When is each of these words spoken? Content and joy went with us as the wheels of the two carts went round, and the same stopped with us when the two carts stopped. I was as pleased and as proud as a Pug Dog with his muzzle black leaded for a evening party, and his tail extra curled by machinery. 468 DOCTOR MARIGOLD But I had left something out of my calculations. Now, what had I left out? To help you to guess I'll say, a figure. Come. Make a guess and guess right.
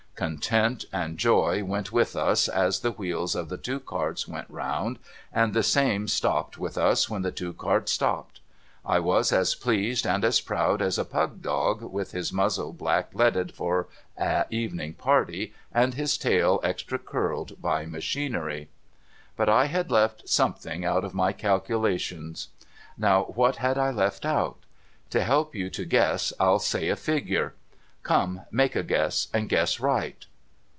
Content 0.13 0.85
and 0.93 1.17
joy 1.17 1.63
went 1.63 1.91
with 1.91 2.15
us 2.15 2.47
as 2.47 2.81
the 2.81 2.91
wheels 2.91 3.33
of 3.33 3.49
the 3.49 3.57
two 3.57 3.79
carts 3.79 4.27
went 4.27 4.47
round, 4.51 4.99
and 5.33 5.51
the 5.51 5.63
same 5.63 6.07
stopped 6.07 6.59
with 6.59 6.77
us 6.77 7.09
when 7.09 7.23
the 7.23 7.31
two 7.31 7.53
carts 7.53 7.91
stopped. 7.91 8.39
I 8.85 8.99
was 8.99 9.31
as 9.31 9.55
pleased 9.55 10.05
and 10.05 10.23
as 10.23 10.39
proud 10.39 10.79
as 10.79 10.99
a 10.99 11.05
Pug 11.05 11.41
Dog 11.41 11.81
with 11.81 12.11
his 12.11 12.31
muzzle 12.31 12.71
black 12.71 13.15
leaded 13.15 13.53
for 13.55 13.87
a 14.15 14.45
evening 14.51 14.93
party, 14.93 15.55
and 15.73 15.95
his 15.95 16.19
tail 16.19 16.59
extra 16.61 16.99
curled 16.99 17.59
by 17.59 17.87
machinery. 17.87 18.69
468 19.37 19.39
DOCTOR 19.39 19.53
MARIGOLD 19.55 19.57
But 19.57 19.57
I 19.57 19.65
had 19.75 19.91
left 20.13 20.29
something 20.29 20.85
out 20.85 21.03
of 21.03 21.15
my 21.15 21.33
calculations. 21.33 22.49
Now, 22.95 23.23
what 23.23 23.55
had 23.55 23.79
I 23.79 23.89
left 23.89 24.27
out? 24.27 24.59
To 25.09 25.23
help 25.23 25.55
you 25.55 25.71
to 25.71 25.83
guess 25.83 26.31
I'll 26.39 26.59
say, 26.59 26.89
a 26.89 26.95
figure. 26.95 27.55
Come. 28.03 28.41
Make 28.49 28.75
a 28.75 28.81
guess 28.81 29.27
and 29.31 29.47
guess 29.47 29.79
right. 29.79 30.25